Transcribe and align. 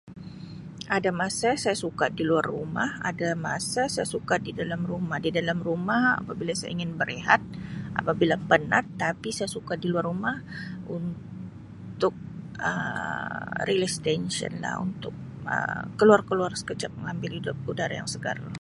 Ada 0.97 1.11
masa 1.21 1.49
saya 1.63 1.77
suka 1.85 2.05
di 2.17 2.23
luar 2.29 2.45
rumah, 2.55 2.89
ada 3.11 3.27
masa 3.47 3.81
saya 3.93 4.07
suka 4.15 4.35
di 4.45 4.51
dalam 4.59 4.81
rumah. 4.91 5.17
Di 5.25 5.29
dalam 5.37 5.57
rumah 5.67 6.01
apabila 6.21 6.53
saya 6.55 6.71
ingin 6.75 6.91
berehat, 6.99 7.41
apabila 7.99 8.35
penat 8.49 8.85
tapi 9.03 9.29
saya 9.37 9.49
suka 9.57 9.73
di 9.81 9.87
luar 9.91 10.05
rumah 10.11 10.35
untuk 10.97 12.13
Um 12.61 13.47
'release 13.65 13.97
tension' 14.07 14.55
lah 14.63 14.75
untuk 14.87 15.13
Um 15.53 15.85
keluar-keluar 15.99 16.51
sekejap 16.59 16.91
ambil 17.13 17.31
hidu-udara 17.37 17.93
yang 17.99 18.09
segar. 18.13 18.37